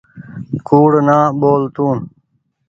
[0.67, 1.87] ڪوڙ نآ ٻول تو۔